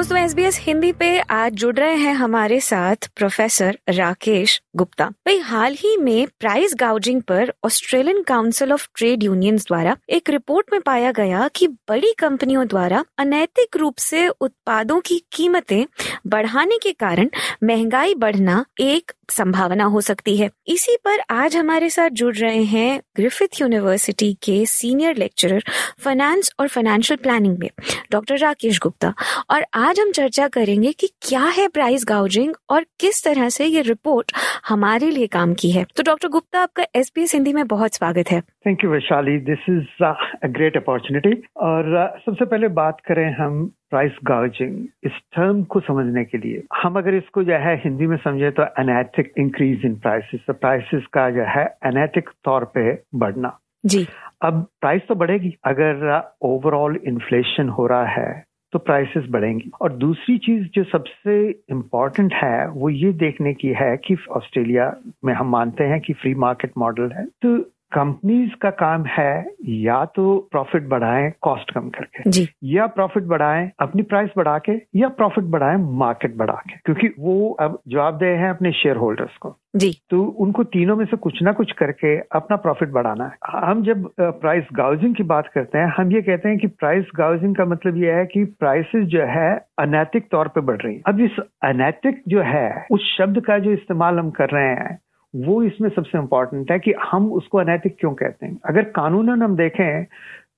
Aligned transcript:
दोस्तों 0.00 0.18
एस 0.18 0.58
हिंदी 0.62 0.90
पे 0.92 1.08
आज 1.30 1.52
जुड़ 1.52 1.74
रहे 1.76 1.94
हैं 1.94 2.12
हमारे 2.14 2.60
साथ 2.60 3.08
प्रोफेसर 3.16 3.78
राकेश 3.88 4.60
गुप्ता। 4.74 5.04
भाई, 5.04 5.38
हाल 5.38 5.74
ही 5.74 5.96
में 5.96 6.26
प्राइस 6.40 6.74
गाउजिंग 6.80 7.22
पर 7.22 7.52
Australian 7.64 8.22
Council 8.22 8.72
of 8.72 8.86
Trade 8.94 9.22
Unions 9.22 9.66
द्वारा 9.66 9.96
एक 10.08 10.30
रिपोर्ट 10.30 10.66
में 10.72 10.80
पाया 10.80 11.12
गया 11.12 11.48
कि 11.48 11.66
बड़ी 11.88 12.12
कंपनियों 12.18 12.66
द्वारा 12.66 13.04
अनैतिक 13.18 13.76
रूप 13.76 13.96
से 13.98 14.28
उत्पादों 14.28 15.00
की 15.00 15.22
कीमतें 15.32 15.84
बढ़ाने 16.26 16.78
के 16.78 16.92
कारण 16.92 17.28
महँगाई 17.64 18.14
बढ़ना 18.14 18.64
एक 18.80 19.12
संभावना 19.30 19.84
हो 19.84 20.00
सकती 20.00 20.36
है। 20.36 20.50
इसी 20.66 20.96
पर 21.04 21.20
आज 21.30 21.56
हमारे 21.56 21.90
साथ 21.90 22.10
जुड़ 22.10 22.34
रहे 22.36 22.62
हैं 22.64 23.00
ग्रिफिथ 23.16 23.60
यूनिवर्सिटी 23.60 24.32
के 24.42 24.64
सीनियर 24.66 25.16
लेक्चरर 25.16 25.64
फाइनेंस 26.04 26.50
और 26.60 26.68
फाइनेंशियल 26.68 27.18
प्लानिंग 27.22 27.58
में 27.58 27.68
डॉक्टर 28.12 28.38
राकेश 28.38 28.78
गुप्ता 28.78 29.12
और 29.50 29.66
आज 29.74 30.00
हम 30.00 30.10
चर्चा 30.12 30.48
करेंगे 30.48 30.92
कि 30.92 31.10
क्या 31.22 31.44
है 31.48 31.68
प्राइस 31.68 32.04
गाउजिंग 32.04 32.54
और 32.70 32.86
किस 33.00 33.22
तरह 33.24 33.48
से 33.48 33.66
ये 33.66 33.82
रिपोर्ट 33.82 34.32
हमारे 34.68 35.10
लिए 35.10 35.26
काम 35.26 35.54
की 35.54 35.70
है। 35.70 35.84
तो 35.96 36.02
डॉक्टर 36.02 36.28
गुप्ता 36.28 36.60
आपका 36.60 36.84
एस 36.94 37.12
हिंदी 37.34 37.52
में 37.52 37.66
बहुत 37.66 37.94
स्वागत 37.94 38.30
है। 38.30 38.40
Thank 38.40 38.84
you 38.84 38.90
Vaishali. 38.90 39.38
This 39.38 39.68
is 39.68 40.04
a 40.04 40.46
great 40.46 40.76
opportunity 40.76 41.42
और 41.56 42.12
uh, 42.12 42.26
सबसे 42.26 42.44
पहले 42.44 42.68
बात 42.68 43.00
करें 43.00 43.32
हम 43.34 43.70
प्राइस 43.90 44.12
गार्जिंग 44.24 44.86
इस 45.04 45.12
टर्म 45.12 45.62
को 45.62 45.80
समझने 45.80 46.24
के 46.24 46.38
लिए। 46.38 46.62
हम 46.82 46.98
अगर 46.98 47.14
इसको 47.14 47.44
जो 47.44 47.52
है 47.52 47.76
हिंदी 47.76 48.06
में 48.06 48.16
समझे 48.16 48.50
तो 48.50 48.62
अनैथिक 48.62 49.32
इंक्रीज 49.38 49.84
इन 49.84 49.94
प्राइसेस 49.94 50.40
तो 50.46 50.52
प्राइसेस 50.52 51.06
का 51.12 51.30
जो 51.30 51.42
है 51.42 51.64
अनैथिक 51.82 52.28
तौर 52.44 52.64
पे 52.64 52.92
बढ़ना। 53.14 53.58
जी। 53.86 54.06
अब 54.42 54.66
प्राइस 54.80 55.02
तो 55.08 55.14
बढ़ेगी 55.14 55.56
अगर 55.64 56.30
ओवरऑल 56.42 56.96
uh, 56.96 57.04
इन्फ्लेशन 57.04 57.68
हो 57.68 57.86
रहा 57.86 58.06
है 58.06 58.49
तो 58.72 58.78
प्राइसेस 58.78 59.24
बढ़ेंगी। 59.30 59.70
और 59.80 59.92
दूसरी 59.92 60.38
चीज़ 60.38 60.68
जो 60.74 60.84
सबसे 60.84 61.48
इंपॉर्टेंट 61.48 62.32
है, 62.34 62.68
वो 62.68 62.90
ये 62.90 63.12
देखने 63.12 63.54
की 63.54 63.68
है 63.68 63.96
कि 63.96 64.16
ऑस्ट्रेलिया 64.30 64.96
में 65.24 65.34
हम 65.34 65.50
मानते 65.50 65.84
हैं 65.84 66.00
कि 66.00 66.12
फ्री 66.12 66.34
मार्केट 66.34 66.70
मॉडल 66.78 67.10
है। 67.10 67.26
तो 67.26 67.70
कंपनीज़ 67.92 68.50
का 68.62 68.70
काम 68.70 69.04
है 69.04 69.46
या 69.68 70.04
तो 70.04 70.48
प्रॉफिट 70.50 70.88
बढ़ाएँ 70.88 71.30
कॉस्ट 71.42 71.70
कम 71.70 71.88
करके। 71.88 72.30
जी। 72.30 72.48
या 72.64 72.86
प्रॉफिट 72.86 73.24
बढ़ाएँ 73.24 73.70
अपनी 73.80 74.02
प्राइस 74.02 74.30
बढ़ा 74.36 74.58
के 74.58 74.72
या 74.96 75.08
प्रॉफिट 75.08 75.44
बढ़ाएँ 75.44 75.76
मार्केट 75.78 76.36
बढ़ा 76.36 76.62
के। 76.70 76.76
क्योंकि 76.84 77.14
वो 77.18 77.50
अब 77.60 77.78
जवाबदेह 77.88 78.38
हैं 78.38 78.50
अपने 78.50 78.72
शेयर 78.72 78.96
होल्डर्स 78.96 79.36
को। 79.36 79.56
जी। 79.76 79.90
तो 80.10 80.22
उनको 80.22 80.64
तीनों 80.64 80.96
में 80.96 81.04
से 81.04 81.16
कुछ 81.16 81.42
ना 81.42 81.52
कुछ 81.52 81.72
करके 81.72 82.16
अपना 82.18 82.56
प्रॉफिट 82.56 82.88
बढ़ाना 82.88 83.24
है। 83.24 83.60
हम 83.68 83.82
जब 83.82 84.08
प्राइस 84.20 84.64
गाउजिंग 84.72 85.14
की 85.14 85.22
बात 85.22 85.48
करते 85.54 85.78
हैं 85.78 85.92
हम 85.98 86.12
ये 86.12 86.22
कहते 86.22 86.48
हैं 86.48 86.58
कि 86.58 86.66
प्राइस 86.66 87.04
गाउजिंग 87.16 87.56
का 87.56 87.64
मतलब 87.64 87.96
ये 87.96 88.12
है 88.12 88.26
कि 88.26 88.44
प्राइसेस 88.44 89.06
जो 89.06 89.22
है 89.22 89.50
अनैतिक 89.78 90.28
तौर 90.30 90.48
पे 90.48 90.60
बढ़ 90.60 90.80
रही 90.80 90.94
है। 90.94 91.02
अब 91.06 91.20
इस 91.20 91.38
अनैतिक 91.64 92.22
जो 92.28 92.42
है 92.42 92.86
उस 92.90 93.14
शब्द 93.18 93.40
का 93.40 93.58
जो 93.58 93.72
इस्तेमाल 93.72 94.18
हम 94.18 94.30
कर 94.30 94.48
रहे 94.48 94.68
हैं 94.68 94.98
वो 95.36 95.62
इसमें 95.62 95.88
सबसे 95.88 96.18
इंपॉर्टेंट 96.18 96.70
है 96.72 96.78
कि 96.78 96.92
हम 96.92 97.32
उसको 97.32 97.58
अनैतिक 97.58 97.96
क्यों 98.00 98.14
कहते 98.14 98.46
हैं? 98.46 98.60
अगर 98.64 98.82
कानूनन 98.82 99.42
हम 99.42 99.56
देखें 99.56 100.04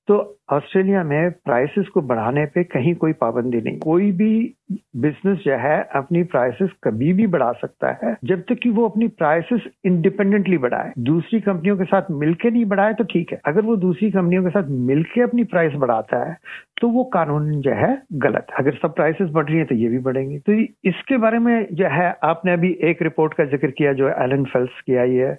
तो 0.07 0.37
ऑस्ट्रेलिया 0.51 1.03
में 1.03 1.31
प्राइसेस 1.31 1.87
को 1.87 2.01
बढ़ाने 2.01 2.45
पे 2.45 2.63
कहीं 2.63 2.95
कोई 2.95 3.13
पाबंदी 3.13 3.61
नहीं। 3.61 3.79
कोई 3.79 4.11
भी 4.11 4.55
बिज़नेस 4.97 5.37
जो 5.39 5.57
है 5.59 5.77
अपनी 5.95 6.23
प्राइसेस 6.25 6.69
कभी 6.83 7.13
भी 7.13 7.27
बढ़ा 7.27 7.51
सकता 7.53 7.91
है 8.03 8.15
जब 8.25 8.43
तक 8.49 8.59
कि 8.63 8.69
वो 8.71 8.87
अपनी 8.89 9.07
प्राइसेस 9.15 9.67
इंडिपेंडेंटली 9.85 10.57
बढ़ाए। 10.59 10.91
दूसरी 11.01 11.39
कंपनियों 11.41 11.77
के 11.77 11.85
साथ 11.85 12.11
मिलके 12.13 12.51
नहीं 12.51 12.65
बढ़ाए 12.65 12.93
तो 12.93 13.03
ठीक 13.13 13.31
है। 13.31 13.39
अगर 13.45 13.61
वो 13.61 13.75
दूसरी 13.77 14.11
कंपनियों 14.11 14.43
के 14.43 14.49
साथ 14.49 14.69
मिलके 14.87 15.21
अपनी 15.21 15.43
प्राइस 15.45 15.73
बढ़ाता 15.77 16.27
है 16.27 16.37
तो 16.81 16.87
वो 16.89 17.03
कानून 17.13 17.49
जो 17.61 17.71
है 17.71 17.91
गलत 18.21 18.47
अगर 18.59 18.73
सब 18.75 18.93
प्राइसेस 18.95 19.29
बढ़ 19.33 19.45
रही 19.45 19.57
है 19.57 19.65
तो 19.65 19.75
ये 19.75 19.89
भी 19.89 19.97
बढ़ेंगी। 20.05 20.37
तो 20.39 20.53
इसके 20.89 21.17
बारे 21.17 21.39
में 21.39 21.67
जो 21.73 21.87
है 21.89 22.07
आपने 22.23 22.53
अभी 22.53 22.71
एक 22.83 23.01
रिपोर्ट 23.01 23.33
का 23.33 23.45
ज़िक्र 23.45 23.67
किया 23.77 23.93
जो 23.93 24.09
एलन 24.23 24.43
फेल्स 24.45 24.81
की 24.87 24.95
आई 24.97 25.13
है। 25.13 25.31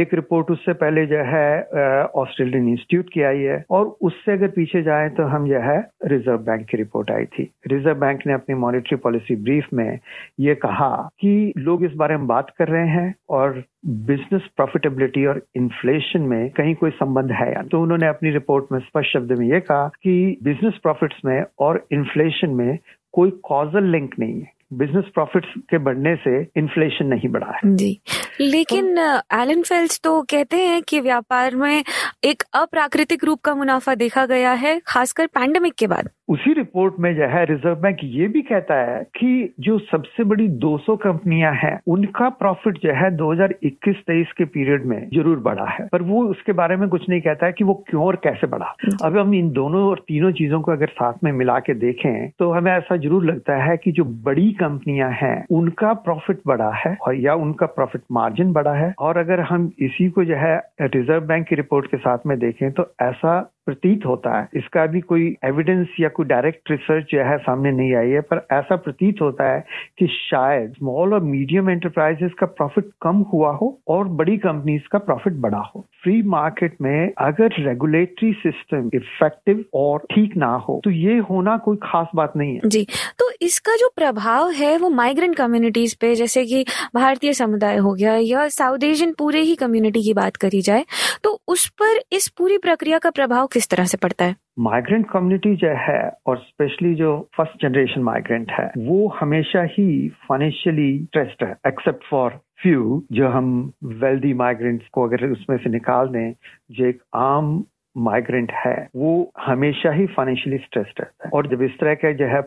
एक 0.00 0.14
रिपोर्ट 0.14 0.50
उससे 0.50 0.72
पहले 0.74 1.06
जो 1.06 1.22
है 1.26 2.04
ऑस्ट्रेलियन 2.04 2.68
इंस्टीट्यूट 2.68 3.08
की 3.12 3.22
आई 3.22 3.40
है। 3.40 3.62
और 3.70 3.86
उससे 4.02 4.32
अगर 4.32 4.48
पीछे 4.56 4.82
जाए 4.82 5.08
तो 5.16 5.26
हम 5.28 5.48
जो 5.48 5.60
है 5.60 5.78
रिज़र्व 6.06 6.38
बैंक 6.42 6.66
की 6.66 6.76
रिपोर्ट 6.76 7.10
आई 7.10 7.24
थी। 7.26 7.50
रिज़र्व 7.66 7.98
बैंक 8.00 8.26
ने 8.26 8.32
अपनी 8.32 8.54
मॉनिटरी 8.82 8.96
पॉलिसी 8.96 9.36
ब्रीफ 9.36 9.68
में 9.74 9.98
ये 10.40 10.54
कहा 10.54 11.10
कि 11.20 11.52
लोग 11.58 11.84
इस 11.84 11.92
बारे 11.92 12.16
में 12.16 12.26
बात 12.26 12.50
कर 12.58 12.68
रहे 12.68 12.88
हैं 12.88 13.14
और 13.30 13.62
बिज़नेस 13.86 14.42
प्रॉफिटेबिलिटी 14.56 15.26
और 15.26 15.42
इन्फ्लेशन 15.56 16.20
में 16.20 16.50
कहीं 16.50 16.74
कोई 16.74 16.90
संबंध 16.90 17.32
है 17.32 17.52
या 17.52 17.62
तो 17.62 17.82
उन्होंने 17.82 18.06
अपनी 18.06 18.30
रिपोर्ट 18.30 18.72
में 18.72 18.78
स्पष्ट 18.78 19.12
शब्द 19.12 19.32
में 19.32 19.46
ये 19.46 19.60
कहा 19.60 19.88
कि 19.88 20.36
बिज़नेस 20.42 20.74
प्रॉफिट्स 20.82 21.20
में 21.24 21.44
और 21.58 21.86
इन्फ्लेशन 21.92 22.50
में 22.50 22.78
कोई 23.12 23.30
कॉजल 23.30 23.84
लिंक 23.84 24.18
नहीं 24.18 24.40
है। 24.40 24.61
बिज़नेस 24.72 25.04
प्रॉफिट्स 25.14 25.48
के 25.70 25.78
बढ़ने 25.78 26.14
से 26.16 26.40
इन्फ्लेशन 26.56 27.06
नहीं 27.06 27.28
बढ़ा 27.28 27.52
है। 27.54 27.74
जी। 27.76 27.98
लेकिन 28.40 28.98
एलन 29.32 29.62
फेल्स 29.62 30.00
तो 30.04 30.20
कहते 30.22 30.56
हैं 30.56 30.82
कि 30.82 31.00
व्यापार 31.00 31.54
में 31.56 31.82
एक 32.24 32.42
अप्राकृतिक 32.54 33.24
रूप 33.24 33.40
का 33.44 33.54
मुनाफा 33.54 33.94
देखा 33.94 34.24
गया 34.26 34.52
है 34.62 34.80
खासकर 34.86 35.26
पैंडेमिक 35.26 35.74
के 35.78 35.86
बाद। 35.86 36.08
उसी 36.28 36.52
रिपोर्ट 36.52 36.94
में 37.00 37.14
जो 37.16 37.26
है 37.28 37.44
रिज़र्व 37.44 37.74
बैंक 37.76 37.98
ये 38.02 38.26
भी 38.28 38.42
कहता 38.42 38.74
है 38.80 39.02
कि 39.16 39.54
जो 39.60 39.78
सबसे 39.80 40.24
बड़ी 40.24 40.48
200 40.60 40.96
कंपनियाँ 40.96 41.52
हैं 41.54 41.78
उनका 41.86 42.28
प्रॉफिट 42.38 42.78
जो 42.82 42.92
है 42.94 43.10
2021-23 43.16 44.32
के 44.38 44.44
पीरियड 44.46 44.84
में 44.86 44.98
ज़रूर 45.08 45.38
बढ़ा 45.40 45.68
है। 45.70 45.86
पर 45.92 46.02
वो 46.02 46.24
उसके 46.26 46.52
बारे 46.52 46.76
में 46.76 46.88
कुछ 46.88 47.08
नहीं 47.08 47.20
कहता 47.20 47.46
है 47.46 47.52
कि 47.52 47.64
वो 47.64 47.74
क्यों 47.88 48.04
और 48.04 48.16
कैसे 48.24 48.46
बढ़ा। 48.46 48.74
अब 49.04 49.18
हम 49.18 49.34
इन 49.34 49.50
दोनों 49.52 49.82
और 49.88 49.98
तीनों 50.08 50.32
चीज़ों 50.32 50.60
को 50.60 50.72
अगर 50.72 50.88
साथ 50.92 51.24
में 51.24 51.30
मिला 51.32 51.58
के 51.58 51.74
देखें 51.76 52.30
तो 52.38 52.50
हमें 52.52 52.72
ऐसा 52.72 52.96
ज़रूर 52.98 53.24
लगता 53.24 53.62
है 53.64 53.76
कि 53.76 53.92
जो 53.92 54.04
बड़ी 54.24 54.50
कंपनियाँ 54.62 55.10
हैं, 55.12 55.44
उनका 55.50 55.92
प्रॉफिट 56.06 56.40
बढ़ा 56.46 56.70
है 56.76 56.96
और 57.02 57.14
या 57.14 57.34
उनका 57.34 57.66
प्रॉफिट 57.66 58.02
मार्जिन 58.12 58.52
बढ़ा 58.52 58.74
है। 58.74 58.92
और 58.98 59.18
अगर 59.18 59.40
हम 59.40 59.70
इसी 59.78 60.08
को 60.08 60.24
जो 60.24 60.36
है 60.36 60.56
रिज़र्व 60.80 61.26
बैंक 61.26 61.46
की 61.46 61.56
रिपोर्ट 61.56 61.86
के 61.86 61.96
साथ 61.96 62.26
में 62.26 62.38
देखें 62.38 62.70
तो 62.72 62.86
ऐसा 63.02 63.40
प्रतीत 63.66 64.06
होता 64.06 64.38
है। 64.38 64.48
इसका 64.54 64.84
भी 64.86 65.00
कोई 65.02 65.26
एविडेंस 65.44 65.88
या 66.00 66.08
कोई 66.10 66.26
डायरेक्ट 66.26 66.70
रिसर्च 66.70 67.06
जो 67.10 67.22
है 67.24 67.36
सामने 67.40 67.70
नहीं 67.72 67.94
आई 67.96 68.10
है, 68.10 68.20
पर 68.22 68.46
ऐसा 68.52 68.76
प्रतीत 68.78 69.20
होता 69.22 69.50
है 69.50 69.64
कि 69.98 70.06
शायद 70.10 70.72
स्मॉल 70.72 71.14
और 71.14 71.22
मीडियम 71.24 71.70
एंटरप्राइजेस 71.70 72.32
का 72.38 72.46
प्रॉफिट 72.48 72.90
कम 73.02 73.24
हुआ 73.32 73.50
हो 73.52 73.76
और 73.88 74.08
बड़ी 74.20 74.36
कंपनीज़ 74.38 74.88
का 74.92 74.98
प्रॉफिट 75.00 75.32
बढ़ा 75.40 75.62
हो। 75.66 75.84
फ्री 76.02 76.22
मार्केट 76.28 76.76
में 76.82 77.10
अगर 77.20 77.54
रेगुलेटरी 77.58 78.32
सिस्टम 78.34 78.90
इफ़ेक्टिव 78.94 79.64
और 79.74 80.06
ठीक 80.12 80.36
ना 80.36 80.52
हो 80.58 80.80
तो 80.84 80.90
ये 80.90 81.18
होना 81.30 81.56
कोई 81.58 81.76
खास 81.82 82.06
बात 82.14 82.36
नहीं 82.36 82.54
है। 82.54 82.68
जी 82.68 82.86
तो 83.18 83.30
इसका 83.42 83.76
जो 83.76 83.88
प्रभाव 83.96 84.50
है 84.52 84.76
वो 84.78 84.88
माइग्रेंट 84.90 85.36
कम्युनिटीज 85.36 85.94
पे, 85.94 86.14
जैसे 86.14 86.44
कि 86.46 86.64
भारतीय 86.94 87.32
समुदाय 87.34 87.76
हो 87.78 87.92
गया 87.94 88.14
या 88.16 88.48
साउथ 88.50 88.84
एशियन 88.84 89.12
पूरे 89.18 89.40
ही 89.40 89.54
कम्युनिटी 89.56 90.02
की 90.02 90.14
बात 90.14 90.36
करी 90.36 90.60
जाए 90.62 90.84
तो 91.24 91.38
उस 91.52 91.68
पर 91.68 92.00
इस 92.12 92.28
पूरी 92.28 92.58
प्रक्रिया 92.58 92.98
का 92.98 93.10
प्रभाव 93.10 93.46
किस 93.46 93.68
तरह 93.68 93.84
से 93.84 93.96
पड़ता 93.96 94.24
है? 94.24 94.36
माइग्रेंट 94.58 95.10
कम्युनिटी 95.10 95.56
जो 95.56 95.68
है, 95.68 96.12
और 96.26 96.36
स्पेशली 96.38 96.94
जो 96.94 97.28
फ़र्स्ट 97.36 97.62
जनरेशन 97.62 98.00
माइग्रेंट 98.00 98.50
है, 98.50 98.72
वो 98.78 99.08
हमेशा 99.08 99.62
ही 99.62 100.08
फाइनेंशियली 100.08 101.04
स्ट्रेस्ड 101.04 101.44
है 101.44 101.56
एक्सेप्ट 101.66 102.04
फॉर 102.10 102.30
फ्यू 102.30 103.04
जो 103.12 103.28
हम 103.28 103.72
वेल्दी 103.84 104.34
माइग्रेंट्स 104.34 104.86
को 104.92 105.04
अगर 105.04 105.26
उसमें 105.30 105.56
से 105.56 105.70
निकाल 105.70 106.08
दें, 106.08 106.32
जो 106.70 106.84
एक 106.84 107.02
आम 107.14 107.64
माइग्रेंट 107.96 108.52
है, 108.56 108.76
वो 108.96 109.30
हमेशा 109.40 109.90
ही 109.92 110.06
फाइनेंशियली 110.08 110.58
स्ट्रेस्ड 110.58 111.00
रहता 111.00 111.24
है। 111.24 111.30
और 111.34 111.46
जब 111.46 111.62
इस 111.62 111.78
तरह 111.80 111.94
के 111.94 112.12
जो 112.14 112.26
है 112.26 112.40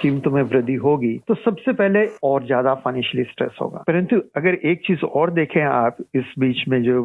कीमतों 0.00 0.30
में 0.30 0.42
वृद्धि 0.44 0.74
होगी 0.84 1.16
तो 1.28 1.34
सबसे 1.36 1.72
पहले 1.72 2.06
और 2.24 2.44
ज़्यादा 2.46 2.74
फाइनेंशियली 2.76 3.24
स्ट्रेस 3.30 3.56
होगा। 3.62 3.82
परंतु 3.88 4.20
अगर 4.36 4.54
एक 4.64 4.80
चीज़ 4.86 5.04
और 5.04 5.30
देखें 5.32 5.62
आप 5.62 5.96
इस 6.14 6.32
बीच 6.38 6.64
में 6.68 6.82
जो 6.82 7.02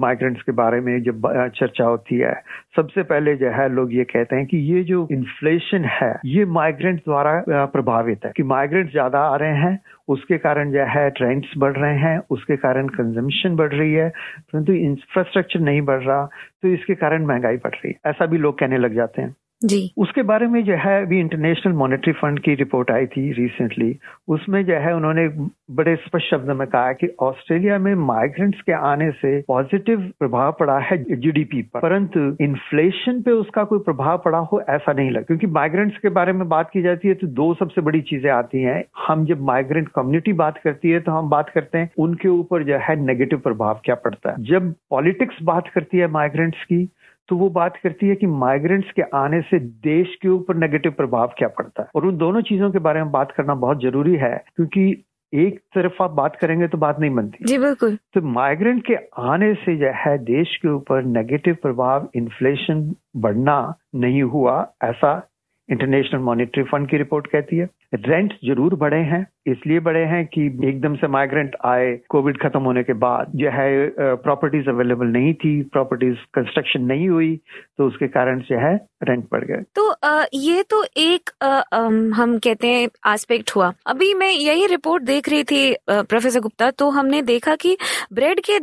माइग्रेंट्स 0.00 0.42
के 0.42 0.52
बारे 0.54 0.80
में 0.80 1.02
जब 1.02 1.30
चर्चा 1.56 1.84
होती 1.84 2.18
है, 2.18 2.34
सबसे 2.76 3.02
पहले 3.04 3.34
जो 3.36 3.50
है 3.52 3.68
लोग 3.74 3.94
ये 3.94 4.04
कहते 4.06 4.36
हैं 4.36 4.46
कि 4.46 4.58
ये 4.72 4.82
जो 4.84 5.06
इन्फ्लेशन 5.12 5.84
है, 5.92 6.12
ये 6.26 6.44
माइग्रेंट 6.52 7.00
द्वारा 7.00 7.66
प्रभावित 7.72 8.24
है। 8.24 8.32
कि 8.36 8.42
माइग्रेंट 8.44 8.90
ज़्यादा 8.90 9.18
आ 9.20 9.36
रहे 9.36 9.56
हैं 9.58 9.78
उसके 10.12 10.38
कारण 10.38 10.72
जो 10.72 10.84
है 10.88 11.08
ट्रेंड्स 11.10 11.48
बढ़ 11.58 11.76
रहे 11.76 11.98
हैं, 11.98 12.18
उसके 12.30 12.56
कारण 12.56 12.88
कंजम्पशन 12.88 13.56
बढ़ 13.56 13.72
रही 13.72 13.92
है, 13.92 14.08
परंतु 14.52 14.72
इंफ्रास्ट्रक्चर 14.72 15.60
नहीं 15.60 15.82
बढ़ 15.82 16.02
रहा 16.02 16.24
तो 16.62 16.68
इसके 16.68 16.94
कारण 16.94 17.26
महँगाई 17.26 17.56
बढ़ 17.56 17.74
रही 17.74 17.88
है। 17.88 18.10
ऐसा 18.10 18.26
भी 18.26 18.38
लोग 18.38 18.58
कहने 18.58 18.78
लग 18.78 18.94
जाते 18.94 19.22
हैं। 19.22 19.34
जी। 19.62 19.92
उसके 19.96 20.22
बारे 20.22 20.46
में 20.46 20.62
जो 20.64 20.74
है, 20.74 21.00
अभी 21.02 21.18
इंटरनेशनल 21.20 21.72
मॉनेटरी 21.72 22.12
फंड 22.12 22.40
की 22.40 22.54
रिपोर्ट 22.54 22.90
आई 22.90 23.06
थी 23.06 23.30
रिसेंटली 23.32 23.94
उसमें 24.28 24.64
जो 24.64 24.74
है, 24.74 24.94
उन्होंने 24.96 25.28
बड़े 25.70 25.94
स्पष्ट 25.96 26.30
शब्द 26.30 26.50
में 26.50 26.66
कहा 26.68 26.92
कि 26.92 27.08
ऑस्ट्रेलिया 27.20 27.78
में 27.78 27.94
माइग्रेंट्स 27.94 28.60
के 28.60 28.72
आने 28.72 29.10
से 29.10 29.40
पॉजिटिव 29.48 30.00
प्रभाव 30.18 30.52
पड़ा 30.60 30.78
है 30.78 30.96
जीडीपी 31.04 31.62
पर। 31.62 31.80
परंतु 31.80 32.20
इन्फ्लेशन 32.44 33.20
पे 33.22 33.30
उसका 33.30 33.64
कोई 33.64 33.78
प्रभाव 33.78 34.18
पड़ा 34.24 34.38
हो, 34.38 34.60
ऐसा 34.68 34.92
नहीं 34.92 35.10
लगा। 35.10 35.22
क्योंकि 35.22 35.46
माइग्रेंट्स 35.46 35.98
के 35.98 36.08
बारे 36.08 36.32
में 36.32 36.48
बात 36.48 36.70
की 36.72 36.82
जाती 36.82 37.08
है 37.08 37.14
तो 37.14 37.26
दो 37.26 37.52
सबसे 37.54 37.80
बड़ी 37.80 38.00
चीज़ें 38.00 38.30
आती 38.30 38.62
हैं। 38.62 38.82
हम 39.06 39.24
जब 39.26 39.42
माइग्रेंट 39.42 39.88
कम्युनिटी 39.88 40.32
बात 40.32 40.58
करती 40.58 40.90
है 40.90 41.00
तो 41.00 41.12
हम 41.12 41.28
बात 41.28 41.50
करते 41.50 41.78
हैं, 41.78 41.90
उनके 41.98 42.28
ऊपर 42.28 42.62
जो 42.62 42.78
है 42.78 42.96
नेगेटिव 43.04 43.38
प्रभाव 43.38 43.80
क्या 43.84 43.94
पड़ता 43.94 44.30
है। 44.30 44.44
जब 44.44 44.72
पॉलिटिक्स 44.90 45.36
बात 45.42 45.68
करती 45.68 45.98
है 45.98 46.06
माइग्रेंट्स 46.10 46.64
की 46.64 46.88
तो 47.28 47.36
वो 47.36 47.48
बात 47.48 47.76
करती 47.76 48.08
है 48.08 48.14
कि 48.14 48.26
माइग्रेंट्स 48.26 48.90
के 48.90 49.02
आने 49.14 49.40
से 49.40 49.58
देश 49.58 50.16
के 50.22 50.28
ऊपर 50.28 50.56
नेगेटिव 50.56 50.92
प्रभाव 50.92 51.32
क्या 51.38 51.48
पड़ता 51.48 51.82
है? 51.82 51.88
और 51.94 52.06
उन 52.06 52.16
दोनों 52.16 52.42
चीज़ों 52.42 52.70
के 52.70 52.78
बारे 52.78 53.02
में 53.02 53.10
बात 53.12 53.32
करना 53.32 53.54
बहुत 53.54 53.82
ज़रूरी 53.82 54.16
है 54.16 54.44
क्योंकि 54.56 55.04
एक 55.34 55.58
तरफ़ 55.74 56.02
आप 56.02 56.10
बात 56.10 56.36
करेंगे 56.36 56.68
तो 56.68 56.78
बात 56.78 57.00
नहीं 57.00 57.10
बनती। 57.10 57.44
जी 57.44 57.58
बिल्कुल। 57.58 57.96
तो 58.14 58.20
माइग्रेंट 58.22 58.86
के 58.86 58.94
आने 59.18 59.54
से 59.54 59.76
जो 59.76 59.92
है 59.96 60.18
देश 60.18 60.56
के 60.56 60.68
ऊपर 60.68 61.02
नेगेटिव 61.02 61.56
प्रभाव 61.62 62.08
इन्फ्लेशन 62.14 62.94
बढ़ना 63.16 63.74
नहीं 63.94 64.22
हुआ 64.22 64.66
ऐसा 64.84 65.28
इंटरनेशनल 65.68 66.20
मॉनिटरी 66.20 66.62
फंड 66.64 66.88
की 66.88 66.96
रिपोर्ट 66.98 67.26
कहती 67.26 67.56
है। 67.56 67.68
रेंट 67.96 68.32
ज़रूर 68.44 68.74
बढ़े 68.76 68.98
हैं 69.10 69.24
इसलिए 69.46 69.80
बढ़े 69.80 70.00
हैं 70.06 70.24
कि 70.26 70.46
एकदम 70.68 70.94
से 70.96 71.08
माइग्रेंट 71.08 71.56
आए 71.66 71.92
कोविड 72.10 72.38
खत्म 72.42 72.60
होने 72.62 72.82
के 72.82 72.92
बाद। 73.04 73.32
जो 73.34 73.50
है 73.50 74.16
प्रॉपर्टीज़ 74.16 74.68
अवेलेबल 74.70 75.06
नहीं 75.08 75.32
थी 75.34 75.52
प्रॉपर्टीज़ 75.72 76.16
कंस्ट्रक्शन 76.34 76.82
नहीं 76.84 77.08
हुई 77.08 77.34
तो 77.78 77.86
उसके 77.86 78.08
कारण 78.08 78.40
जो 78.50 78.58
है 78.66 78.74
रेंट 79.02 79.24
बढ़ 79.32 79.44
गए। 79.44 79.62
तो 79.76 79.88
आ, 79.90 80.24
ये 80.34 80.62
तो 80.70 80.84
एक 80.98 81.30
आ, 81.42 81.46
आ, 81.46 81.80
हम 82.14 82.38
कहते 82.38 82.68
हैं 82.68 82.88
एस्पेक्ट 83.14 83.54
हुआ। 83.56 83.72
अभी 83.86 84.12
मैं 84.14 84.30
यही 84.30 84.66
रिपोर्ट 84.66 85.02
देख 85.04 85.28
रही 85.28 85.44
थी 85.44 85.74
प्रोफेसर 85.90 86.40
गुप्ता 86.40 86.70
तो 86.72 86.90
हमने 86.90 87.22
देखा 87.22 87.56
कि 87.56 87.76
ब्रेड 88.12 88.40
के 88.40 88.58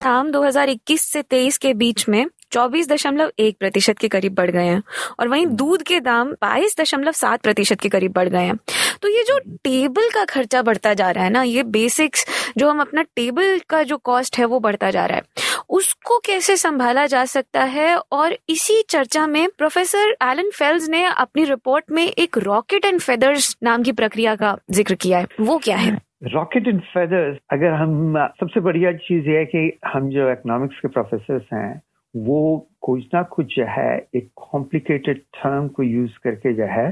दाम 0.00 0.30
2021 0.30 1.02
से 1.02 1.22
23 1.22 1.56
के 1.58 1.72
बीच 1.74 2.08
में 2.08 2.24
चौबीस 2.54 2.88
दशमलव 2.88 3.30
एक 3.38 3.56
प्रतिशत 3.60 3.98
के 3.98 4.08
करीब 4.08 4.34
बढ़ 4.34 4.50
गए 4.50 4.64
हैं 4.64 4.82
और 5.20 5.28
वहीं 5.28 5.44
हम्म। 5.46 5.56
दूध 5.56 5.82
के 5.82 6.00
दाम 6.00 6.30
बाईस 6.42 6.76
दशमलव 6.80 7.12
सात 7.12 7.42
प्रतिशत 7.42 7.80
के 7.80 7.88
करीब 7.88 8.12
बढ़ 8.12 8.28
गए 8.28 8.42
हैं। 8.42 8.56
तो 9.02 9.08
ये 9.08 9.22
जो 9.22 9.38
टेबल 9.64 10.08
का 10.14 10.24
खर्चा 10.24 10.62
बढ़ता 10.62 10.92
जा 10.94 11.10
रहा 11.10 11.24
है 11.24 11.30
ना 11.30 11.42
ये 11.42 11.62
बेसिक्स 11.74 12.24
जो 12.58 12.68
हम 12.70 12.80
अपना 12.80 13.02
टेबल 13.16 13.58
का 13.68 13.82
जो 13.82 13.96
कॉस्ट 14.04 14.38
है 14.38 14.44
वो 14.44 14.60
बढ़ता 14.60 14.90
जा 14.90 15.06
रहा 15.06 15.16
है। 15.16 15.52
उसको 15.70 16.18
कैसे 16.18 16.56
संभाला 16.56 17.06
जा 17.06 17.24
सकता 17.24 17.62
है? 17.64 17.96
और 18.12 18.36
इसी 18.48 18.80
चर्चा 18.88 19.26
में 19.26 19.48
प्रोफेसर 19.58 20.14
एलन 20.22 20.50
फेल्स 20.50 20.88
ने 20.88 21.04
अपनी 21.04 21.44
रिपोर्ट 21.44 21.90
में 21.90 22.06
एक 22.06 22.38
रॉकेट 22.38 22.84
एंड 22.84 23.00
फेदर्स 23.00 23.56
नाम 23.62 23.82
की 23.82 23.92
प्रक्रिया 23.92 24.34
का 24.36 24.56
ज़िक्र 24.70 24.94
किया 24.94 25.18
है। 25.18 25.26
वो 25.40 25.58
क्या 25.58 25.76
है? 25.76 25.96
रॉकेट 26.24 26.68
एंड 26.68 26.80
फेदर्स 26.92 27.38
अगर 27.52 27.72
हम 27.72 28.14
सबसे 28.40 28.60
बढ़िया 28.60 28.92
चीज़ 29.00 29.28
ये 29.30 29.38
है 29.38 29.44
कि 29.46 29.70
हम 29.86 30.08
जो 30.10 30.30
इकोनॉमिक्स 30.32 30.78
के 30.80 30.88
प्रोफेसर 30.88 31.40
हैं 31.52 31.80
वो 32.16 32.68
कुछ 32.80 33.04
ना 33.14 33.22
कुछ 33.22 33.56
जो 33.56 33.64
है 33.64 34.06
एक 34.14 34.28
कॉम्प्लिकेटेड 34.36 35.18
टर्म 35.18 35.68
को 35.68 35.82
यूज़ 35.82 36.12
करके 36.24 36.52
जो 36.52 36.64
है 36.64 36.90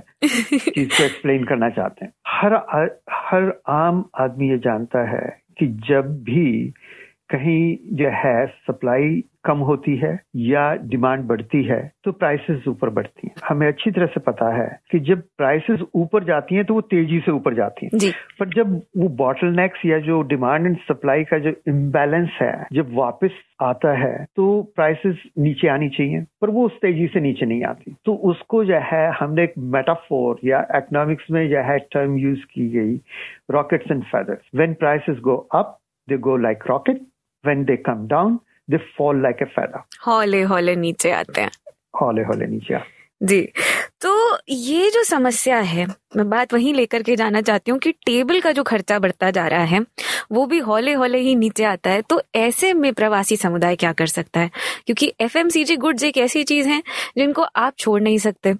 चीज़ 0.68 0.88
को 0.88 1.04
एक्सप्लेन 1.04 1.44
करना 1.44 1.68
चाहते 1.70 2.04
हैं। 2.04 2.12
हर 2.26 2.54
हर 3.10 3.60
आम 3.68 4.04
आदमी 4.18 4.50
ये 4.50 4.58
जानता 4.58 5.10
है 5.10 5.42
कि 5.58 5.66
जब 5.66 6.22
भी 6.22 6.74
कहीं 7.32 7.76
जो 7.96 8.08
है 8.24 8.46
सप्लाई 8.46 9.22
कम 9.44 9.58
होती 9.68 9.96
है 9.96 10.10
या 10.36 10.62
डिमांड 10.90 11.24
बढ़ती 11.26 11.62
है 11.64 11.80
तो 12.04 12.12
प्राइसेस 12.12 12.66
ऊपर 12.68 12.90
बढ़ती 12.90 13.26
हैं। 13.26 13.34
हमें 13.48 13.66
अच्छी 13.66 13.90
तरह 13.90 14.06
से 14.06 14.20
पता 14.20 14.50
है 14.54 14.66
कि 14.90 14.98
जब 15.08 15.22
प्राइसेस 15.38 15.80
ऊपर 15.94 16.24
जाती 16.24 16.54
हैं 16.54 16.64
तो 16.64 16.74
वो 16.74 16.80
तेज़ी 16.80 17.18
से 17.20 17.32
ऊपर 17.32 17.54
जाती 17.54 17.86
हैं। 17.86 18.12
पर 18.40 18.48
जब 18.48 18.76
वो 18.96 19.08
बॉटल 19.18 19.56
नेक्स 19.56 19.84
या 19.86 19.98
जो 20.00 20.20
डिमांड 20.28 20.66
एंड 20.66 20.76
सप्लाई 20.88 21.24
का 21.24 21.38
जो 21.38 21.52
इम्बैलेंस 21.68 22.38
है 22.42 22.54
जब 22.72 22.94
वापस 22.94 23.40
आता 23.62 23.96
है 23.98 24.14
तो 24.36 24.46
प्राइसेस 24.76 25.22
नीचे 25.38 25.68
आनी 25.68 25.88
चाहिए 25.88 26.24
पर 26.40 26.50
वो 26.50 26.66
उस 26.66 26.80
तेज़ी 26.82 27.06
से 27.06 27.20
नीचे 27.20 27.46
नहीं 27.46 27.62
आती। 27.64 27.96
तो 28.04 28.14
उसको 28.30 28.64
जो 28.64 28.80
है 28.92 29.06
हमने 29.20 29.44
एक 29.44 29.54
मेटाफोर 29.76 30.40
या 30.44 30.66
इकोनॉमिक्स 30.76 31.30
में 31.30 31.48
जो 31.50 31.62
है 31.70 31.78
टर्म 31.92 32.16
यूज़ 32.18 32.44
की 32.54 32.68
गई 32.70 32.96
rockets 33.50 33.90
and 33.90 34.02
feathers 34.04 34.50
when 34.54 34.74
prices 34.74 35.18
go 35.22 35.36
up 35.54 35.78
they 36.08 36.16
go 36.18 36.36
like 36.36 36.64
rocket 36.68 37.00
when 37.44 37.64
they 37.66 37.76
come 37.88 38.06
down 38.06 38.38
they 38.68 38.80
fall 38.96 39.22
like 39.26 39.40
a 39.42 39.50
feather. 39.56 39.80
हौले 40.06 40.42
हौले 40.42 40.76
नीचे 40.76 41.10
आते 41.10 41.40
हैं। 41.40 41.50
हौले 42.00 42.22
हौले 42.22 42.46
नीचे 42.46 42.78
जी। 43.22 43.40
तो 44.00 44.38
ये 44.48 44.90
जो 44.90 45.02
समस्या 45.04 45.58
है 45.58 45.86
मैं 46.16 46.28
बात 46.30 46.54
वहीं 46.54 46.72
लेकर 46.74 47.02
के 47.02 47.16
जाना 47.16 47.40
चाहती 47.40 47.70
हूँ 47.70 47.78
कि 47.78 47.92
टेबल 48.06 48.40
का 48.40 48.52
जो 48.52 48.62
खर्चा 48.62 48.98
बढ़ता 48.98 49.30
जा 49.30 49.46
रहा 49.46 49.64
है 49.64 49.80
वो 50.32 50.46
भी 50.46 50.58
हौले 50.58 50.92
हौले 50.92 51.18
ही 51.18 51.34
नीचे 51.34 51.64
आता 51.64 51.90
है। 51.90 52.02
तो 52.02 52.20
ऐसे 52.34 52.72
में 52.72 52.92
प्रवासी 52.94 53.36
समुदाय 53.36 53.76
क्या 53.76 53.92
कर 53.92 54.06
सकता 54.06 54.40
है? 54.40 54.50
क्योंकि 54.86 55.12
F 55.20 55.38
M 55.38 55.48
C 55.48 55.64
G 55.64 55.76
goods 55.76 56.04
एक 56.04 56.18
ऐसी 56.18 56.44
चीज़ 56.44 56.68
है 56.68 56.82
जिनको 57.16 57.42
आप 57.42 57.74
छोड़ 57.78 58.00
नहीं 58.02 58.18
सकते। 58.18 58.54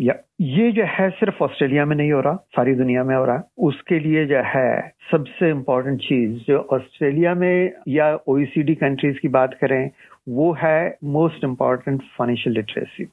या, 0.00 0.14
ये 0.40 0.72
जो 0.72 0.84
है 0.84 1.10
सिर्फ़ 1.10 1.44
ऑस्ट्रेलिया 1.44 1.84
में 1.84 1.96
नहीं 1.96 2.12
हो 2.12 2.20
रहा, 2.20 2.34
सारी 2.34 2.74
दुनिया 2.74 3.04
में 3.04 3.16
हो 3.16 3.24
रहा 3.24 3.36
है। 3.36 3.42
उसके 3.58 3.98
लिए 3.98 4.26
जो 4.26 4.38
है 4.38 4.92
सबसे 5.12 5.50
इम्पोर्टेंट 5.50 6.00
चीज़ 6.00 6.38
जो 6.38 6.58
ऑस्ट्रेलिया 6.58 7.34
में 7.34 7.72
या 7.88 8.18
ओईसीडी 8.26 8.74
कंट्रीज़ 8.74 9.18
की 9.18 9.28
बात 9.28 9.54
करें, 9.54 9.90
वो 10.28 10.52
है 10.52 10.96
मोस्ट 11.04 11.44
इंपॉर्टेंट 11.44 12.02
फाइनेंशियल 12.02 12.56
लिटरेसी 12.56 13.04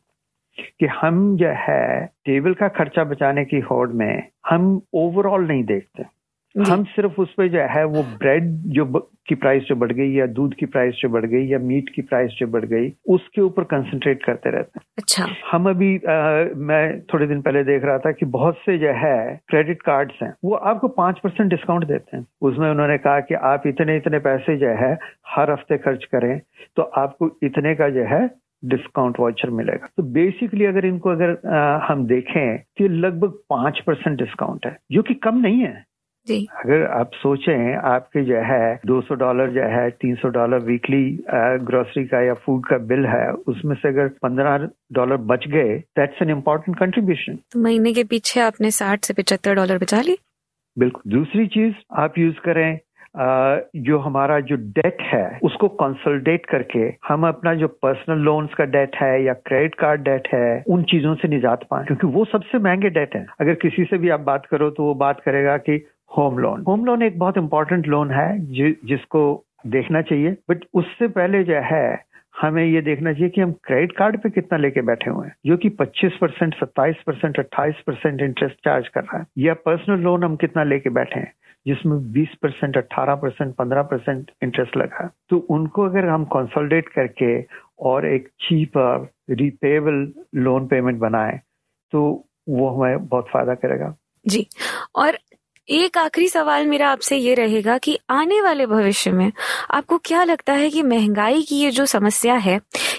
कि 0.80 0.86
हम 0.86 1.38
जो 1.38 1.50
है 1.50 2.06
टेबल 2.06 2.54
का 2.54 2.68
खर्चा 2.68 3.04
बचाने 3.04 3.46
की 3.46 3.60
होड़ 3.60 3.90
में 3.90 4.24
हम 4.50 4.82
ओवरऑल 4.94 5.48
नहीं 5.48 5.64
देखते। 5.64 6.04
हम 6.56 6.84
सिर्फ़ 6.86 7.20
उस 7.22 7.34
पर 7.34 7.48
जो 7.48 7.60
है 7.70 7.84
वो 7.86 8.02
ब्रेड 8.18 8.44
जो 8.74 8.86
की 9.28 9.36
प्राइस 9.36 9.64
जो 9.64 9.76
बढ़ 9.76 9.92
गई 9.92 10.12
या 10.14 10.26
दूध 10.30 10.54
की 10.54 10.66
प्राइस 10.66 10.96
जो 10.96 11.10
बढ़ 11.10 11.26
गई 11.26 11.46
या 11.48 11.60
मीट 11.60 11.90
की 11.90 12.02
प्राइस 12.02 12.32
जो 12.32 12.48
बढ़ 12.48 12.66
गई 12.66 12.92
उसके 13.10 13.42
ऊपर 13.42 13.64
कंसंट्रेट 13.64 14.24
करते 14.24 14.50
रहते 14.50 14.80
हैं। 14.80 14.86
अच्छा। 14.98 15.26
हम 15.52 15.70
अभी 15.70 15.96
आ, 15.98 16.18
मैं 16.58 17.02
थोड़े 17.04 17.28
दिन 17.28 17.42
पहले 17.42 17.64
देख 17.64 17.84
रहा 17.84 17.98
था 17.98 18.12
कि 18.12 18.26
बहुत 18.26 18.58
से 18.58 18.78
जो 18.78 18.92
है 18.96 19.42
क्रेडिट 19.50 19.82
कार्ड्स 19.82 20.22
हैं 20.24 20.34
वो 20.44 20.54
आपको 20.54 20.88
पाँच 20.88 21.20
परसेंट 21.20 21.50
डिस्काउंट 21.50 21.86
देते 21.86 22.18
हैं। 22.18 22.26
उसमें 22.42 22.70
उन्होंने 22.70 22.98
कहा 22.98 23.20
कि 23.20 23.36
आप 23.52 23.64
इतने 23.68 23.96
इतने 23.98 24.20
पैसे 24.20 24.58
जो 24.58 24.70
है 24.82 24.98
हर 25.28 25.52
हफ़्ते 25.52 25.78
खर्च 25.78 26.04
करें 26.06 26.40
तो 26.78 26.84
आपको 26.98 27.30
इतने 27.44 27.74
का 27.76 27.90
जो 27.90 28.04
है 28.06 28.28
डिस्काउंट 28.66 29.20
वाउचर 29.20 29.50
मिलेगा। 29.52 29.88
तो 29.98 30.04
बेसिकली 30.12 30.66
अगर 30.66 30.86
इनको 30.86 31.10
अगर 31.10 31.32
आ, 31.48 31.88
हम 31.88 32.06
देखें 32.08 32.58
तो 32.58 32.88
लगभग 33.00 33.40
पाँच 33.50 33.80
परसेंट 33.88 34.18
डिस्काउंट 34.20 34.66
है 34.66 34.78
जो 34.92 35.02
कि 35.02 35.14
कम 35.24 35.38
नहीं 35.38 35.60
है। 35.62 35.84
जी। 36.28 36.46
अगर 36.56 36.86
आप 36.92 37.12
सोचें 37.14 37.76
आपके 37.88 38.24
जो 38.24 38.42
है 38.44 38.80
200 38.86 39.16
डॉलर 39.16 39.50
जो 39.50 39.64
है 39.72 39.90
300 40.04 40.30
डॉलर 40.30 40.60
वीकली 40.64 41.04
ग्रोसरी 41.66 42.06
का 42.06 42.22
या 42.22 42.34
फ़ूड 42.34 42.66
का 42.66 42.78
बिल 42.86 43.06
है 43.06 43.26
उसमें 43.48 43.76
से 43.76 43.88
अगर 43.88 44.08
15 44.24 44.68
डॉलर 44.94 45.18
बच 45.32 45.48
गए 45.48 45.78
दैट्स 45.98 46.22
एन 46.22 46.30
इम्पोर्टेंट 46.30 46.78
कंट्रीब्यूशन 46.80 47.36
तो 47.52 47.60
महीने 47.60 47.94
के 47.94 48.04
पीछे 48.04 48.40
आपने 48.40 48.72
60 48.72 49.06
से 49.06 49.14
पिछहत्तर 49.14 49.56
डॉलर 49.56 49.78
बचा 49.78 50.02
ली? 50.02 50.18
बिल्कुल। 50.78 51.12
दूसरी 51.12 51.48
चीज़ 51.48 51.74
आप 51.98 52.18
यूज़ 52.18 52.40
करें 52.46 52.80
जो 53.16 53.98
हमारा 54.00 54.40
जो 54.40 54.56
डेट 54.78 55.02
है 55.02 55.40
उसको 55.44 55.68
कंसोलिडेट 55.68 56.46
करके 56.46 56.80
हम 57.08 57.28
अपना 57.28 57.54
जो 57.54 57.68
पर्सनल 57.68 58.20
लोन्स 58.20 58.54
का 58.54 58.66
डेट 58.66 58.96
है 58.96 59.24
या 59.24 59.34
क्रेडिट 59.48 59.76
कार्ड 59.76 60.02
डेट 60.02 60.28
है 60.34 60.64
उन 60.68 60.84
चीज़ों 60.84 61.14
से 61.16 61.28
निजात 61.28 61.68
पाए 61.72 61.86
क्योंकि 61.86 62.08
वो 62.08 62.26
सबसे 62.26 62.60
महँगे 62.60 62.90
डेट 62.90 63.16
है। 63.16 63.26
अगर 63.42 63.54
किसी 63.54 63.84
से 63.84 63.98
भी 63.98 64.10
आप 64.10 64.20
बात 64.20 64.46
करो 64.46 64.70
तो 64.70 64.84
वो 64.84 64.94
बात 64.96 65.20
करेगा 65.20 65.58
कि 65.58 65.78
होम 66.14 66.38
लोन। 66.40 66.64
होम 66.68 66.86
लोन 66.86 67.02
एक 67.04 67.18
बहुत 67.20 67.38
इंपॉर्टेंट 67.38 67.88
लोन 67.88 68.12
है 68.12 68.40
जि, 68.40 68.76
जिसको 68.86 69.44
देखना 69.68 70.02
चाहिए। 70.02 70.36
बट 70.50 70.66
उससे 70.74 71.08
पहले 71.10 71.44
जो 71.44 71.62
है 71.66 71.98
हमें 72.36 72.64
ये 72.66 72.82
देखना 72.82 73.12
चाहिए 73.14 73.30
कि 73.30 73.42
हम 73.42 73.52
क्रेडिट 73.64 73.92
कार्ड 73.98 74.20
पे 74.22 74.30
कितना 74.30 74.58
लेके 74.58 74.82
बैठे 74.82 75.10
हुए 75.10 75.26
हैं 75.28 75.36
जो 75.46 75.58
कि 75.58 75.70
25 75.72 76.18
परसेंट 76.22 76.56
सत्ताईस 76.56 77.02
परसेंट 77.08 77.40
अट्ठाईस 77.40 77.82
परसेंट 77.88 78.22
इंटरेस्ट 78.22 78.56
चार्ज 78.66 78.88
कर 78.88 79.02
रहा 79.02 79.18
है। 79.18 79.26
या 79.38 79.54
पर्सनल 79.66 80.00
लोन 80.00 80.24
हम 80.24 80.36
कितना 80.36 80.64
लेके 80.64 80.90
बैठे 80.92 81.20
हैं 81.20 81.32
जिसमें 81.66 81.98
20 82.14 82.36
परसेंट 82.42 82.78
अट्ठारह 82.78 83.16
परसेंट 83.16 83.54
पंद्रह 83.56 83.82
परसेंट 83.92 84.32
इंटरेस्ट 84.44 84.78
लगा 84.78 85.10
तो 85.30 85.38
उनको 85.50 85.86
अगर 85.86 86.08
हम 86.10 86.26
कंसोलिडेट 86.34 86.90
करके 86.90 87.42
और 87.90 88.06
एक 88.06 88.28
चीपर 88.42 89.08
रिपेबल 89.32 90.08
लोन 90.44 90.68
पेमेंट 90.68 91.00
बनाए 91.00 91.40
तो 91.94 92.02
वो 92.50 92.70
हमें 92.70 93.08
बहुत 93.08 93.30
फ़ायदा 93.30 93.54
करेगा। 93.56 93.94
जी 94.26 94.46
और 94.96 95.18
एक 95.70 95.98
आखिरी 95.98 96.28
सवाल 96.28 96.68
मेरा 96.68 96.90
आपसे 96.90 97.18
ये 97.18 97.34
रहेगा 97.34 97.78
कि 97.78 98.00
आने 98.10 98.42
वाले 98.42 98.66
भविष्य 98.66 99.12
में 99.12 99.32
आपको 99.72 99.98
क्या 99.98 100.24
लगता 100.24 100.54
है 100.54 100.70
कि 100.70 100.82
महँगाई 100.84 101.42
की 101.42 101.56
ये 101.56 101.72
जो 101.72 101.86
समस्या 101.86 102.36
है 102.36 102.56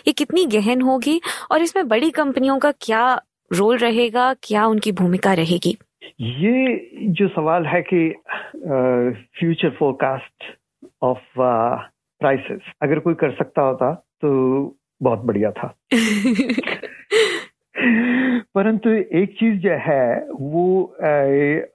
ये 0.07 0.13
कितनी 0.13 0.45
गहन 0.45 0.81
होगी 0.83 1.21
और 1.51 1.63
इसमें 1.63 1.89
बड़ी 1.89 2.11
कंपनियों 2.11 2.59
का 2.59 2.71
क्या 2.81 3.21
रोल 3.53 3.79
रहेगा 3.79 4.35
क्या 4.43 4.67
उनकी 4.67 4.93
भूमिका 4.93 5.33
रहेगी? 5.33 5.77
ये 6.21 6.91
जो 7.11 7.29
सवाल 7.29 7.67
है 7.67 7.83
कि 7.83 8.09
फ्यूचर 9.41 9.71
फोरकास्ट 9.71 10.45
ऑफ़ 11.03 11.39
प्राइसेस 12.21 12.61
अगर 12.83 12.99
कोई 12.99 13.15
कर 13.15 13.31
सकता 13.31 13.63
होता 13.63 13.93
तो 13.95 14.31
बहुत 15.03 15.19
बढ़िया 15.19 15.51
था। 15.51 15.75
परंतु 18.65 18.91
एक 18.91 19.37
चीज़ 19.41 19.61
जो 19.61 19.71
है, 19.71 20.27
वो 20.41 20.83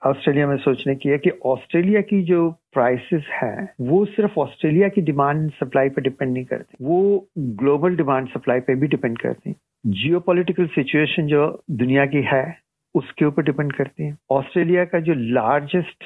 ऑस्ट्रेलिया 0.05 0.48
में 0.48 0.58
सोचने 0.58 0.96
की 0.96 1.10
है 1.10 1.17
कि 1.17 1.29
ऑस्ट्रेलिया 1.29 2.01
की 2.01 2.24
जो 2.24 2.50
प्राइसेस 2.74 3.24
हैं, 3.31 3.69
वो 3.81 4.05
सिर्फ़ 4.05 4.39
ऑस्ट्रेलिया 4.39 4.88
की 4.88 5.01
डिमांड 5.01 5.51
सप्लाई 5.51 5.89
पर 5.89 6.01
डिपेंड 6.01 6.34
नहीं 6.34 6.46
करती। 6.46 6.77
वो 6.81 7.27
ग्लोबल 7.39 7.96
डिमांड 7.96 8.27
सप्लाई 8.27 8.60
पे 8.60 8.75
भी 8.75 8.88
डिपेंड 8.88 9.17
करती 9.17 9.55
जियो 9.86 10.19
सिचुएशन 10.65 11.27
जो 11.27 11.63
दुनिया 11.72 12.05
की 12.05 12.22
है, 12.22 12.58
उसके 12.96 13.25
ऊपर 13.25 13.43
डिपेंड 13.43 13.74
करती 13.74 14.03
है। 14.03 14.17
ऑस्ट्रेलिया 14.31 14.86
का 14.86 15.00
जो 15.00 15.13
लार्जेस्ट 15.13 16.03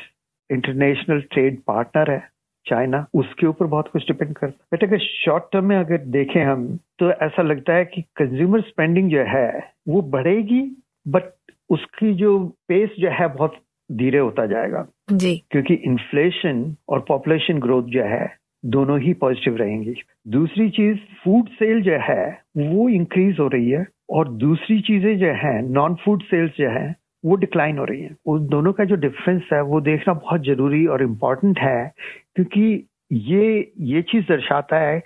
इंटरनेशनल 0.51 1.21
ट्रेड 1.21 1.57
पार्टनर 1.67 2.11
है 2.11 2.21
चाइना 2.65 3.05
उसके 3.13 3.47
ऊपर 3.47 3.65
बहुत 3.65 3.87
कुछ 3.87 4.03
डिपेंड 4.03 4.33
करता 4.35 4.63
है। 4.63 4.67
बट 4.73 4.83
अगर 4.83 4.99
शॉर्ट 4.99 5.43
टर्म 5.53 5.65
में 5.65 5.75
अगर 5.77 5.97
देखें 5.97 6.43
हम 6.43 6.67
तो 6.99 7.11
ऐसा 7.11 7.41
लगता 7.41 7.73
है 7.73 7.85
कि 7.85 8.01
कंज्यूमर 8.01 8.61
स्पेंडिंग 8.61 9.09
जो 9.11 9.23
है 9.27 9.73
वो 9.87 10.01
बढ़ेगी 10.01 10.61
बट 11.07 11.23
उसकी 11.69 12.13
जो 12.13 12.37
पेस 12.67 12.89
जो 12.99 13.09
है 13.09 13.27
बहुत 13.27 13.57
धीरे 13.91 14.17
होता 14.17 14.45
जाएगा। 14.45 14.85
जी। 15.11 15.35
क्योंकि 15.51 15.73
इन्फ्लेशन 15.73 16.75
और 16.89 17.05
पॉपुलेशन 17.07 17.59
ग्रोथ 17.59 17.83
जो 17.83 18.03
है 18.03 18.27
दोनों 18.65 18.99
ही 18.99 19.13
पॉजिटिव 19.13 19.55
रहेंगी। 19.57 19.93
दूसरी 20.27 20.69
चीज़ 20.69 20.97
फ़ूड 21.23 21.47
सेल 21.49 21.81
जो 21.81 21.97
है 22.01 22.25
वो 22.57 22.89
इंक्रीज 22.89 23.39
हो 23.39 23.47
रही 23.47 23.69
है 23.69 23.85
और 24.09 24.27
दूसरी 24.27 24.79
चीज़ें 24.81 25.17
जो 25.17 25.33
है 25.33 25.61
नॉन 25.71 25.95
फ़ूड 25.95 26.23
सेल्स 26.23 26.51
जो 26.57 26.69
है 26.69 27.02
वो 27.25 27.35
डिक्लाइन 27.35 27.77
हो 27.77 27.85
रही 27.85 28.01
है। 28.01 28.15
उन 28.25 28.47
दोनों 28.47 28.73
का 28.73 28.83
जो 28.83 28.95
डिफरेंस 28.95 29.41
है 29.53 29.61
वो 29.63 29.81
देखना 29.81 30.13
बहुत 30.13 30.43
ज़रूरी 30.43 30.85
और 30.85 31.03
इम्पोर्टेंट 31.03 31.59
है 31.59 31.91
क्योंकि 32.35 32.87
ये 33.11 33.71
ये 33.79 34.01
चीज़ 34.01 34.25
दर्शाता 34.25 34.77
है 34.77 34.99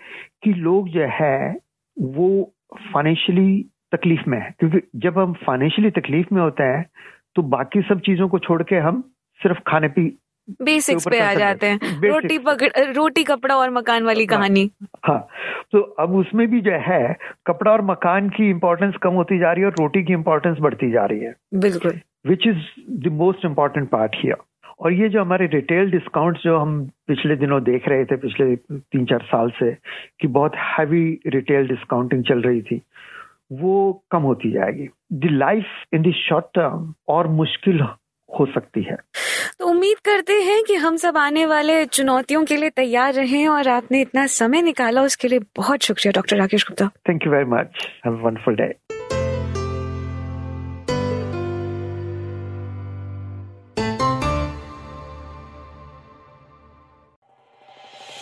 कि 0.44 0.54
लोग 0.54 0.90
जो 0.90 1.08
है 1.14 1.56
वो 1.98 2.28
फाइनेंशियली 2.94 3.66
तकलीफ़ 3.92 4.30
में 4.30 4.40
है। 4.40 4.54
क्योंकि 4.60 4.80
जब 4.96 5.20
हम 5.20 5.34
फाइनेंशियली 5.46 5.92
तकलीफ़ 5.92 6.34
में 6.34 6.42
होते 6.42 6.64
हैं 6.64 6.86
तो 7.36 7.42
बाकी 7.42 7.82
सब 7.82 8.00
चीज़ों 8.00 8.28
को 8.30 8.40
छोड़ 8.40 8.62
के 8.64 8.76
हम 8.76 9.02
सिर्फ़ 9.42 9.60
खाने 9.68 9.88
पी 9.88 10.18
बेसिक्स 10.62 11.06
पे 11.10 11.20
आ 11.20 11.34
जाते 11.34 11.68
हैं। 11.68 11.80
रोटी 12.02 12.38
पकड़ 12.40 12.94
रोटी 12.96 13.24
कपड़ा 13.24 13.56
और 13.56 13.70
मकान 13.70 14.04
वाली। 14.04 14.26
कहानी। 14.26 14.70
हाँ 15.06 15.28
तो 15.72 15.80
अब 16.00 16.16
उसमें 16.16 16.48
भी 16.48 16.62
जो 16.62 16.72
है 16.72 17.16
कपड़ा 17.48 17.72
और 17.72 17.82
मकान 17.82 18.30
की 18.30 18.50
इम्पोर्टेंस 18.50 18.94
कम 19.04 19.14
होती 19.14 19.40
जा 19.40 19.52
रही 19.52 19.62
है 19.62 19.68
और 19.68 19.76
रोटी 19.80 20.04
की 20.04 20.14
इम्पोर्टेंस 20.14 20.58
बढ़ती 20.60 20.92
जा 20.92 21.06
रही 21.06 21.20
है। 21.20 21.34
बिल्कुल। 21.54 22.00
Which 22.28 22.48
is 22.48 22.58
the 23.04 23.12
most 23.14 23.46
important 23.46 23.90
part 23.90 24.16
here 24.16 24.46
और 24.80 24.94
ये 24.94 25.10
जो 25.10 25.22
हमारे 25.22 25.46
रिटेल 25.54 25.92
डिस्काउंट्स 25.92 26.44
जो 26.44 26.58
हम 26.58 26.84
पिछले 27.08 27.36
दिनों 27.36 27.62
देख 27.64 27.88
रहे 27.90 28.06
थे 28.06 28.16
पिछले 28.18 28.56
तीन 28.56 29.06
चार 29.06 29.22
साल 29.26 29.50
से 29.60 29.72
कि 30.22 30.28
बहुत 30.28 30.56
हैवी 30.56 31.06
रिटेल 31.28 31.68
डिस्काउंटिंग 31.68 32.24
चल 32.24 32.42
रही 32.42 32.62
थी 32.62 32.82
वो 33.52 34.04
कम 34.12 34.22
होती 34.22 34.52
जाएगी। 34.52 34.88
The 35.14 35.30
life 35.32 35.66
in 35.94 36.02
the 36.02 36.14
short 36.16 36.46
term 36.56 36.94
और 37.08 37.28
मुश्किल 37.28 37.80
हो 38.30 38.46
सकती 38.46 38.82
है। 38.84 38.96
तो 39.60 39.68
उम्मीद 39.68 39.98
करते 40.06 40.34
हैं 40.34 40.64
कि 40.64 40.76
हम 40.76 40.96
सब 40.96 41.18
आने 41.18 41.46
वाले 41.46 41.86
चुनौतियों 41.86 42.44
के 42.46 42.56
लिए 42.56 42.70
तैयार 42.70 43.14
रहें 43.14 43.48
और 43.48 43.68
आपने 43.68 44.02
इतना 44.02 44.26
समय 44.34 44.62
निकाला 44.62 45.02
उसके 45.02 45.28
लिए 45.28 45.40
बहुत 45.58 45.84
शुक्रिया 45.84 46.12
doctor 46.16 46.38
Rakesh 46.38 46.66
Gupta. 46.68 46.88
Thank 47.10 47.26
you 47.26 47.32
very 47.32 47.50
much 47.50 47.88
have 48.06 48.20
wonderful 48.26 48.56
day 48.56 48.68